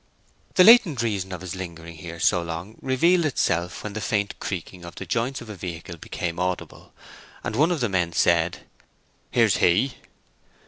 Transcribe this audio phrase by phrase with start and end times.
[0.55, 4.83] The latent reason of his lingering here so long revealed itself when the faint creaking
[4.83, 6.91] of the joints of a vehicle became audible,
[7.43, 8.65] and one of the men said,
[9.29, 9.97] "Here's he."